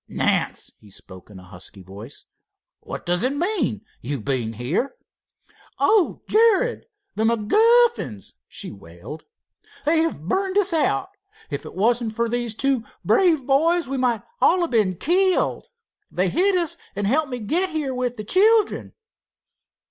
[0.07, 2.25] "Nance," he spoke in a husky voice,
[2.79, 4.95] "what does it mean, you being here?"
[5.77, 9.25] "Oh, Jared, the MacGuffins!" she wailed.
[9.85, 11.09] "They have burned us out!
[11.51, 15.67] If it wasn't for these two brave boys, we might all have been killed!
[16.09, 18.93] They hid us and helped me get here with the children."